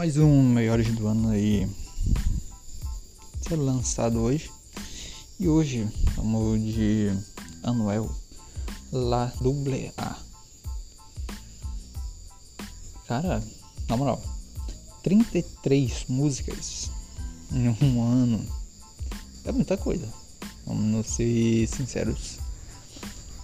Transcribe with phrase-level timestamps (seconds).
[0.00, 1.68] mais um Melhores do Ano aí
[3.46, 4.50] sendo lançado hoje.
[5.38, 5.86] E hoje
[6.16, 7.12] vamos de
[7.62, 8.10] Anuel
[8.90, 10.16] La Double A.
[13.06, 13.44] Cara,
[13.90, 14.22] na moral,
[15.02, 16.90] 33 músicas
[17.52, 18.42] em um ano
[19.44, 20.08] é muita coisa.
[20.66, 22.38] Vamos ser sinceros.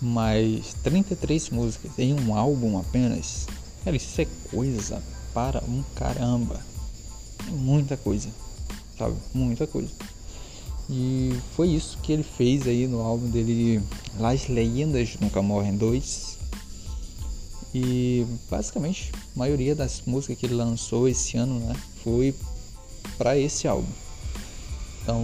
[0.00, 3.48] Mas 33 músicas em um álbum apenas,
[3.82, 5.02] cara, isso é coisa
[5.34, 6.60] para um caramba.
[7.46, 8.28] É muita coisa,
[8.96, 9.16] sabe?
[9.34, 9.90] Muita coisa.
[10.88, 13.82] E foi isso que ele fez aí no álbum dele
[14.18, 16.38] Las Leyendas Nunca Morrem 2.
[17.74, 22.32] E basicamente a maioria das músicas que ele lançou esse ano né, foi
[23.18, 23.90] para esse álbum.
[25.02, 25.20] Então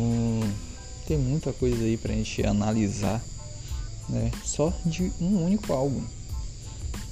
[1.06, 3.23] tem muita coisa aí pra gente analisar,
[4.09, 4.32] né?
[4.45, 6.02] Só de um único álbum.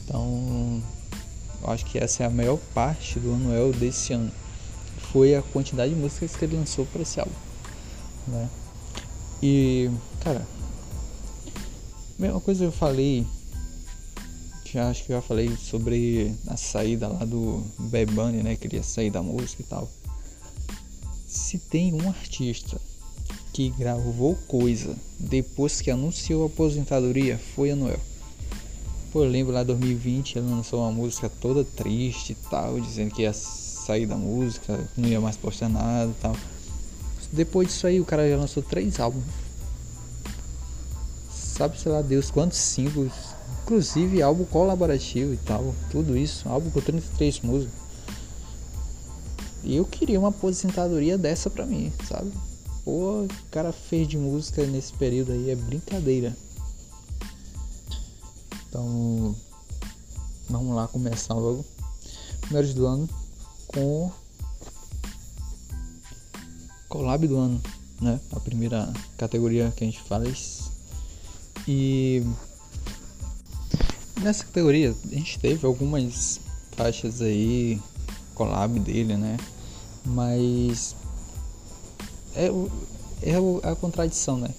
[0.05, 0.83] Então
[1.63, 4.31] eu acho que essa é a maior parte do Anuel desse ano.
[5.13, 7.33] Foi a quantidade de músicas que ele lançou para esse álbum.
[8.27, 8.49] Né?
[9.43, 10.47] E, cara,
[12.19, 13.27] mesma coisa eu falei.
[14.65, 18.55] Já acho que já falei sobre a saída lá do Bebani, né?
[18.55, 19.89] Queria sair da música e tal.
[21.27, 22.79] Se tem um artista
[23.53, 27.99] que gravou coisa depois que anunciou a aposentadoria, foi Anuel.
[29.13, 33.23] Pô, eu lembro lá 2020 ele lançou uma música toda triste e tal, dizendo que
[33.23, 36.37] ia sair da música, não ia mais postar nada e tal.
[37.33, 39.25] Depois disso aí o cara já lançou três álbuns.
[41.31, 43.13] Sabe, sei lá, Deus, quantos singles.
[43.65, 45.75] Inclusive álbum colaborativo e tal.
[45.91, 46.49] Tudo isso.
[46.49, 47.75] Álbum com 33 músicas.
[49.65, 52.31] E eu queria uma aposentadoria dessa pra mim, sabe?
[52.85, 56.35] Pô, o cara fez de música nesse período aí é brincadeira.
[58.79, 59.35] Então,
[60.49, 61.67] vamos lá começar logo.
[62.43, 63.09] Primeiros do ano
[63.67, 64.09] com
[66.89, 67.61] collab do ano,
[68.01, 68.21] né?
[68.31, 70.71] A primeira categoria que a gente faz.
[71.67, 72.23] E
[74.21, 76.39] nessa categoria a gente teve algumas
[76.71, 77.83] faixas aí
[78.37, 79.39] collab dele, né?
[80.05, 80.95] Mas
[82.37, 82.71] é, o,
[83.23, 84.55] é a contradição, né?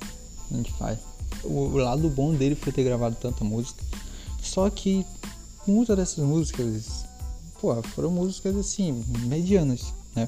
[0.52, 1.00] A gente faz.
[1.42, 3.82] O lado bom dele foi ter gravado tanta música
[4.42, 5.06] só que
[5.68, 7.06] muitas dessas músicas,
[7.60, 10.28] pô, foram músicas assim, medianas, né?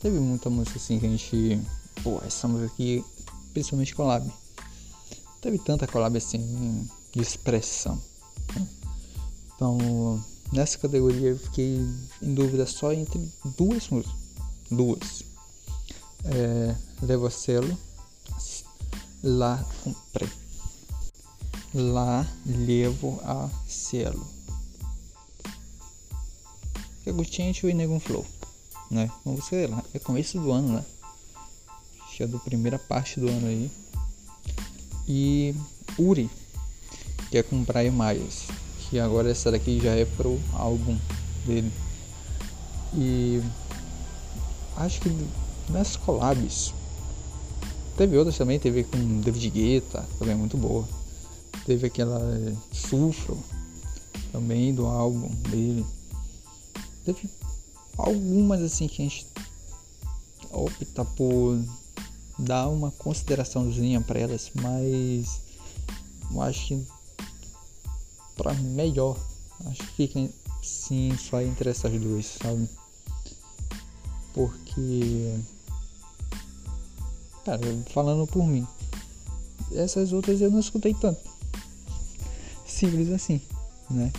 [0.00, 1.60] Teve muita música assim que a gente,
[2.02, 3.04] pô, essa música aqui,
[3.52, 4.30] principalmente collab.
[5.40, 8.00] Teve tanta collab assim de expressão.
[8.54, 8.68] Né?
[9.54, 11.80] Então, nessa categoria eu fiquei
[12.22, 14.20] em dúvida só entre duas músicas.
[14.70, 15.24] Duas.
[16.24, 17.76] É, Levocelo,
[19.22, 20.28] La Compré
[21.74, 24.26] lá levo a cielo.
[27.02, 28.26] Que Agostinho e Negum Flow,
[28.90, 29.10] né?
[29.24, 30.84] Vamos ver lá, é começo do ano, né?
[32.16, 33.70] Já do primeira parte do ano aí.
[35.08, 35.54] E
[35.98, 36.30] Uri,
[37.30, 38.44] que é com Brian Myers,
[38.78, 40.98] que agora essa daqui já é pro álbum
[41.46, 41.72] dele.
[42.94, 43.40] E
[44.76, 45.10] acho que
[45.70, 46.74] nas collabs
[47.96, 50.99] teve outras também, teve com David Guetta, também muito boa.
[51.66, 53.38] Teve aquela é, Sufro
[54.32, 55.84] também do álbum dele.
[57.04, 57.28] Teve
[57.96, 59.26] algumas assim que a gente
[60.50, 61.62] opta por
[62.38, 65.40] dar uma consideraçãozinha para elas, mas
[66.30, 66.86] eu acho que
[68.36, 69.18] para melhor,
[69.66, 70.28] acho que fica
[70.62, 72.68] sim só entre essas duas, sabe?
[74.32, 75.38] Porque
[77.44, 77.60] cara,
[77.92, 78.66] falando por mim,
[79.72, 81.39] essas outras eu não escutei tanto.
[82.80, 83.42] Simples assim,
[83.90, 84.10] né?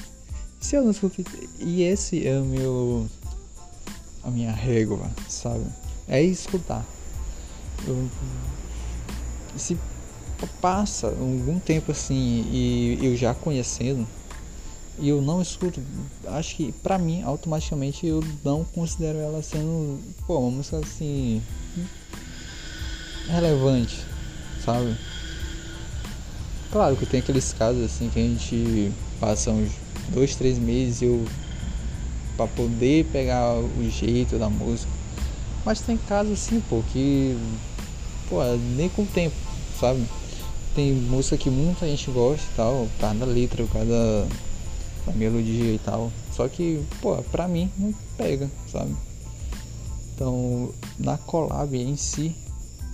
[0.60, 1.26] Se eu não escutei.
[1.58, 3.10] E esse é o meu.
[4.24, 5.66] A minha régua, sabe?
[6.08, 6.86] É escutar.
[7.88, 8.08] Eu,
[9.58, 9.76] se
[10.62, 14.08] passa algum tempo assim e eu já conhecendo
[15.00, 15.82] e eu não escuto,
[16.28, 21.41] acho que pra mim automaticamente eu não considero ela sendo pô, uma música assim
[23.28, 24.06] relevante,
[24.64, 24.96] sabe?
[26.72, 29.72] Claro que tem aqueles casos assim que a gente passa uns
[30.09, 31.26] dois, três meses eu
[32.38, 34.91] para poder pegar o jeito da música.
[35.66, 37.38] Mas tem casos assim, pô, que
[38.29, 38.38] pô,
[38.76, 39.35] nem com o tempo,
[39.79, 40.03] sabe?
[40.73, 44.26] Tem música que muita gente gosta e tal, cada letra, cada
[45.06, 46.12] da melodia e tal.
[46.32, 48.96] Só que, pô, pra mim não pega, sabe?
[50.16, 52.35] Então, na collab em si,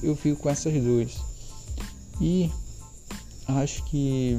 [0.02, 1.18] eu fico com essas duas.
[2.20, 2.50] E
[3.48, 4.38] acho que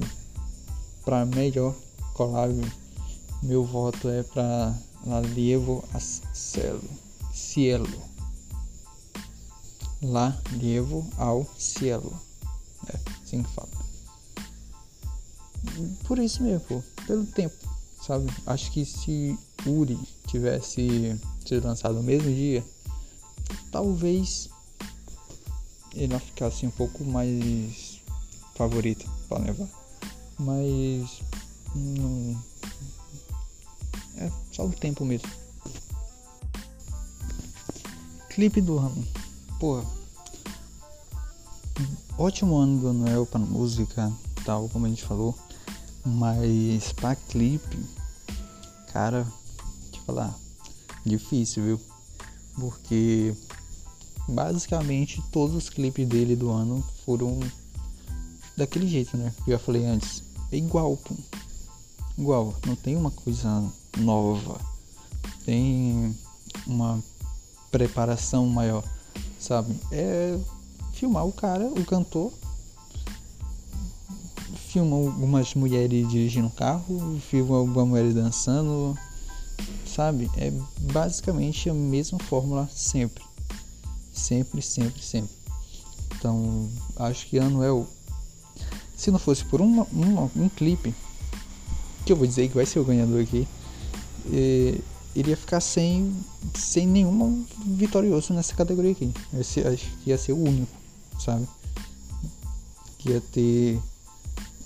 [1.05, 1.75] para melhor
[2.15, 2.55] collab
[3.43, 4.75] meu voto é para
[5.07, 6.83] La llevo a cielo.
[7.33, 7.89] cielo.
[10.03, 12.13] La llevo ao cielo.
[12.89, 13.69] É assim que fala.
[16.05, 17.57] Por isso mesmo, pô, pelo tempo,
[18.05, 18.31] sabe?
[18.47, 22.65] Acho que se Uri tivesse sido lançado no mesmo dia,
[23.71, 24.51] talvez
[25.95, 27.88] ele ficasse um pouco mais
[28.59, 29.69] favorito para levar.
[30.37, 31.23] Mas
[31.75, 32.37] não
[34.17, 35.31] é só o tempo mesmo.
[38.29, 39.07] Clipe do ano.
[39.61, 39.83] Pô.
[42.19, 44.13] Ótimo ano do Noel para música,
[44.45, 45.39] tal, como a gente falou.
[46.05, 47.79] Mas para clipe,
[48.93, 49.25] cara,
[49.93, 50.37] te falar,
[51.07, 51.81] difícil, viu?
[52.59, 53.37] Porque
[54.29, 57.39] basicamente todos os clipes dele do ano foram
[58.59, 59.33] daquele jeito, né?
[59.47, 60.23] Eu já falei antes.
[60.53, 61.15] É igual, pô.
[62.19, 63.65] Igual, não tem uma coisa
[63.97, 64.61] nova.
[65.45, 66.15] Tem
[66.67, 67.03] uma
[67.71, 68.85] preparação maior,
[69.39, 69.75] sabe?
[69.93, 70.39] É
[70.93, 72.33] filmar o cara, o cantor,
[74.69, 78.99] filma algumas mulheres dirigindo carro, filma alguma mulher dançando,
[79.87, 80.29] sabe?
[80.37, 80.53] É
[80.93, 83.25] basicamente a mesma fórmula sempre.
[84.13, 85.31] Sempre, sempre, sempre.
[86.17, 87.87] Então, acho que Anuel,
[88.99, 89.87] se não fosse por uma,
[90.37, 90.93] um clipe,
[92.05, 93.47] que eu vou dizer que vai ser o ganhador aqui,
[94.33, 94.81] é,
[95.15, 96.13] iria ficar sem,
[96.55, 99.15] sem nenhum vitorioso nessa categoria aqui.
[99.39, 100.73] Esse, acho que ia ser o único,
[101.21, 101.47] sabe?
[102.99, 103.81] Que ia ter.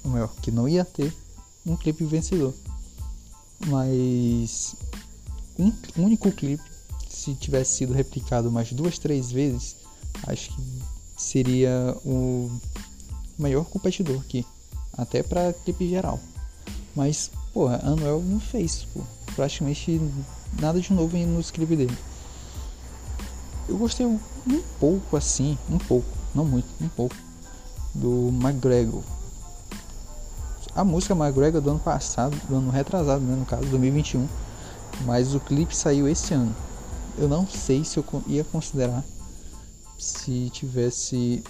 [0.04, 1.14] Melhor, que não ia ter
[1.66, 2.54] um clipe vencedor.
[3.66, 4.74] Mas
[5.58, 6.64] um único clipe,
[7.08, 9.76] se tivesse sido replicado mais duas, três vezes,
[10.26, 10.62] acho que
[11.16, 12.50] seria o
[13.38, 14.44] maior competidor aqui.
[14.96, 16.20] Até para clipe geral.
[16.94, 19.00] Mas, pô, Anuel não fez, pô
[19.34, 20.00] praticamente
[20.60, 21.96] nada de novo no script dele.
[23.68, 24.18] Eu gostei um
[24.78, 27.14] pouco assim, um pouco, não muito, um pouco,
[27.94, 29.02] do McGregor.
[30.74, 34.26] A música McGregor do ano passado, do ano retrasado, né, no caso, 2021,
[35.04, 36.54] mas o clipe saiu esse ano.
[37.18, 39.04] Eu não sei se eu ia considerar
[39.98, 41.44] se tivesse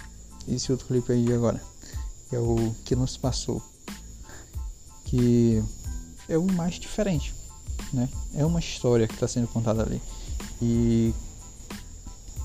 [0.47, 1.61] esse outro clipe aí agora,
[2.33, 3.61] que é o que nos passou,
[5.05, 5.63] que
[6.27, 7.33] é o mais diferente
[7.93, 8.09] né?
[8.33, 10.01] É uma história que está sendo contada ali.
[10.61, 11.13] E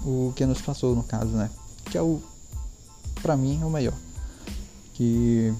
[0.04, 1.50] o que nos passou no caso, né?
[1.86, 2.20] Que é o,
[3.22, 3.94] pra mim, é o melhor.
[4.94, 5.52] Que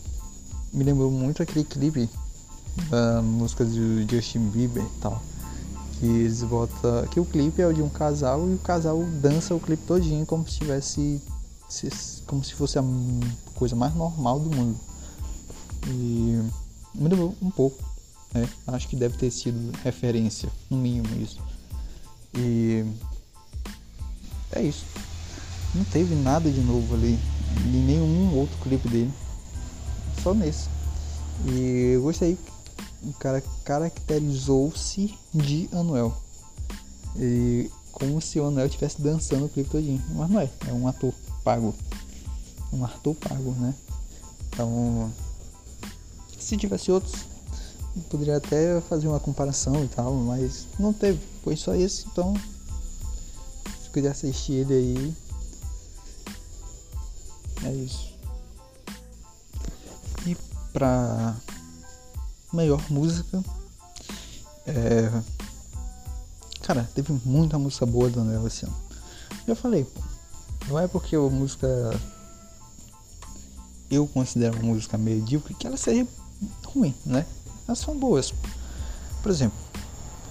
[0.73, 2.09] me lembrou muito aquele clipe
[2.91, 5.23] da música do Justin Bieber e tal.
[5.99, 7.07] Que eles botam.
[7.11, 10.27] Que o clipe é o de um casal e o casal dança o clipe todinho
[10.27, 11.21] como se tivesse.
[12.27, 12.83] Como se fosse a
[13.55, 14.79] coisa mais normal do mundo.
[15.87, 16.43] E
[16.95, 17.89] me lembrou um pouco
[18.33, 18.49] né?
[18.67, 21.41] Acho que deve ter sido referência, no mínimo isso.
[22.35, 22.85] E
[24.53, 24.85] é isso.
[25.75, 27.19] Não teve nada de novo ali,
[27.67, 29.13] em nenhum outro clipe dele.
[30.23, 30.69] Só nesse.
[31.47, 32.37] E eu gostei.
[33.03, 36.15] O cara caracterizou-se de Anuel.
[37.17, 40.03] E como se o Anuel estivesse dançando o clipe todinho.
[40.15, 41.15] Mas não é, é um ator
[41.49, 41.75] pago.
[42.71, 43.75] Um ator pago, né?
[44.49, 45.11] Então,
[46.39, 47.25] se tivesse outros,
[48.11, 52.35] poderia até fazer uma comparação e tal, mas não teve, foi só esse, então
[53.83, 55.17] se quiser assistir ele aí,
[57.65, 58.13] é isso.
[60.27, 60.37] E
[60.71, 61.35] pra
[62.53, 63.43] melhor música,
[64.67, 65.11] é...
[66.61, 68.67] cara, teve muita música boa do Anel esse.
[69.47, 70.08] Já falei, pô,
[70.69, 71.67] não é porque a música
[73.91, 76.07] eu considero uma música medíocre que ela seja
[76.65, 77.25] ruim, né?
[77.67, 78.33] elas são boas.
[79.23, 79.59] Por exemplo,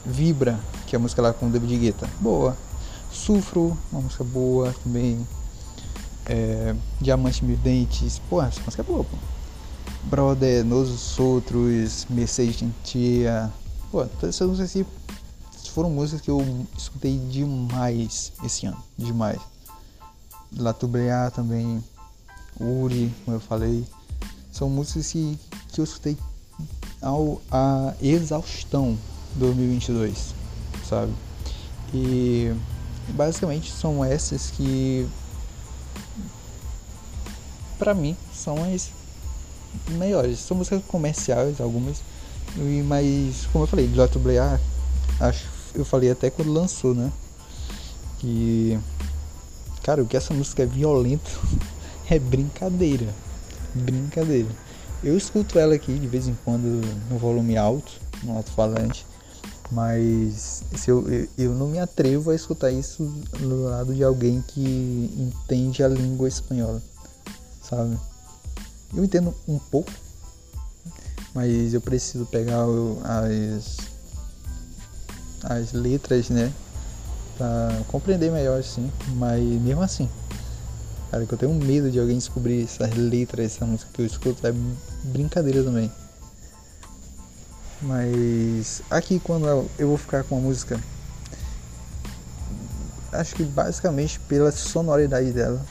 [0.05, 2.55] Vibra, que é a música lá com o David Guetta, boa.
[3.11, 5.25] Sufro, uma música boa também.
[6.25, 9.17] É, Diamante Mil Dentes, pô, essa música é boa, pô.
[10.03, 13.51] Brother, Nos Outros, Mercedes Gentia,
[13.91, 14.85] pô, todas essas músicas
[15.73, 19.39] foram músicas que eu escutei demais esse ano, demais.
[20.55, 21.83] Latubrear também,
[22.59, 23.85] Uri, como eu falei,
[24.51, 25.39] são músicas que,
[25.69, 26.17] que eu escutei
[27.01, 28.97] ao, a exaustão
[29.35, 30.33] 2022,
[30.87, 31.13] sabe?
[31.93, 32.53] E
[33.09, 35.07] basicamente são essas que
[37.77, 38.89] para mim são as
[39.89, 40.39] melhores.
[40.39, 42.01] São músicas comerciais algumas,
[42.85, 44.19] mas como eu falei, Dr.
[44.19, 44.59] Blair,
[45.19, 47.11] acho eu falei até quando lançou, né?
[48.19, 48.79] Que
[49.87, 51.31] cara, o que essa música é violenta
[52.11, 53.07] é brincadeira.
[53.73, 54.49] Brincadeira.
[55.01, 59.05] Eu escuto ela aqui de vez em quando no volume alto, no alto-falante,
[59.71, 61.05] Mas se eu,
[61.37, 63.05] eu não me atrevo a escutar isso
[63.39, 66.83] do lado de alguém que entende a língua espanhola,
[67.63, 67.97] sabe?
[68.93, 69.91] Eu entendo um pouco,
[71.33, 72.65] mas eu preciso pegar
[73.03, 73.77] as,
[75.43, 76.51] as letras, né?
[77.37, 78.91] Pra compreender melhor, assim.
[79.15, 80.09] Mas mesmo assim,
[81.11, 84.45] cara, que eu tenho medo de alguém descobrir essas letras, essa música que eu escuto,
[84.47, 84.53] é
[85.03, 85.91] brincadeira também.
[87.81, 90.79] Mas aqui quando eu vou ficar com a música,
[93.11, 95.63] acho que basicamente pela sonoridade dela,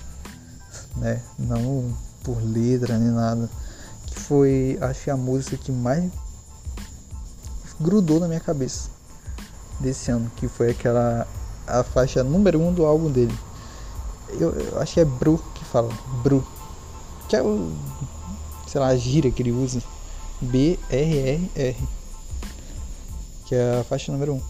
[0.97, 1.21] né?
[1.37, 1.93] Não
[2.23, 3.51] por letra nem nada.
[4.07, 6.11] Que foi, acho que a música que mais
[7.81, 8.89] grudou na minha cabeça
[9.81, 11.27] desse ano, que foi aquela
[11.67, 13.37] a faixa número 1 um do álbum dele.
[14.41, 15.93] Eu, eu, acho que é Bru que fala,
[16.23, 16.47] Bru.
[17.29, 17.73] Que é o
[18.67, 19.83] sei lá, a gíria que ele usa.
[20.41, 21.77] B-R-R-R,
[23.47, 24.37] que é a faixa número 1.
[24.37, 24.43] Um.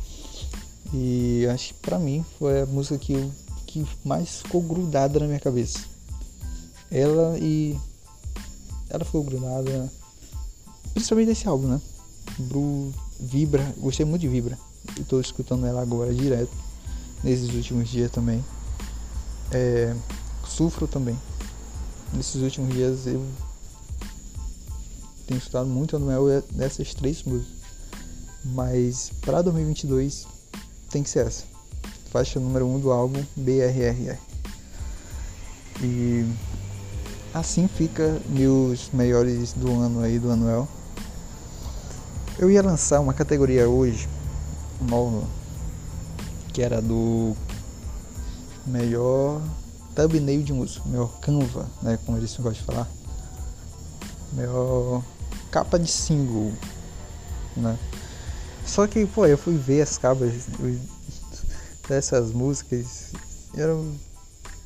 [0.94, 3.30] E acho que pra mim foi a música que, eu,
[3.66, 5.80] que mais ficou grudada na minha cabeça.
[6.90, 7.78] Ela e.
[8.88, 9.92] Ela ficou grudada.
[10.92, 11.80] Principalmente desse álbum, né?
[12.38, 14.58] Bru Vibra, gostei muito de Vibra.
[14.98, 16.50] Eu tô escutando ela agora direto.
[17.22, 18.44] Nesses últimos dias também.
[19.50, 19.94] É,
[20.46, 21.18] Sufro também.
[22.12, 23.24] Nesses últimos dias eu
[25.26, 27.56] tenho escutado muito a Noel dessas três músicas.
[28.44, 30.26] Mas para 2022
[30.90, 31.44] tem que ser essa.
[32.10, 34.16] Faixa número 1 um do álbum BRRR.
[35.82, 36.24] E
[37.34, 40.68] assim fica meus melhores do ano aí do Anuel.
[42.38, 44.08] Eu ia lançar uma categoria hoje
[44.80, 45.26] nova
[46.56, 47.36] que era do
[48.66, 49.42] melhor
[49.94, 52.88] thumbnail de música, melhor Canva, né, como eles gostam de falar.
[54.32, 55.04] Melhor
[55.50, 56.54] capa de single,
[57.58, 57.78] né?
[58.64, 60.32] Só que, pô, eu fui ver as capas
[61.86, 63.12] dessas músicas
[63.52, 63.94] eu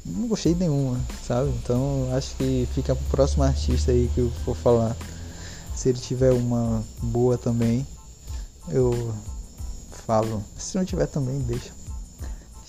[0.07, 1.51] não gostei de nenhuma, sabe?
[1.61, 4.97] Então acho que fica pro próximo artista aí que eu for falar.
[5.75, 7.85] Se ele tiver uma boa também,
[8.69, 9.13] eu
[10.07, 10.45] falo.
[10.57, 11.80] Se não tiver também, deixa.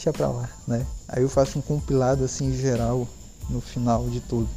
[0.04, 0.84] Deixa pra lá, né?
[1.08, 3.08] Aí eu faço um compilado assim geral
[3.48, 4.50] no final de tudo.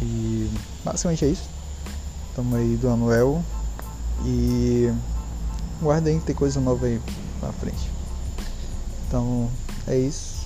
[0.00, 0.48] E
[0.84, 1.48] basicamente é isso.
[2.36, 3.42] Tamo aí do Anuel.
[4.24, 4.92] E
[5.82, 7.02] guardem que tem coisa nova aí
[7.40, 7.90] pra frente.
[9.08, 9.50] Então
[9.88, 10.39] é isso.